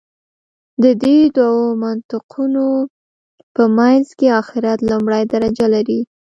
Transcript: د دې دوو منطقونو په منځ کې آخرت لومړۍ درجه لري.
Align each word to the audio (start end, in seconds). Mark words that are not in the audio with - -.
د 0.83 0.85
دې 1.03 1.17
دوو 1.37 1.65
منطقونو 1.83 2.65
په 3.53 3.63
منځ 3.77 4.05
کې 4.17 4.27
آخرت 4.39 4.79
لومړۍ 4.89 5.23
درجه 5.33 5.67
لري. 5.73 5.99